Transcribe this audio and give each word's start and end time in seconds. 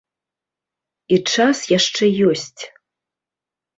І 1.17 1.21
час 1.35 1.57
яшчэ 1.77 2.05
ёсць. 2.33 2.61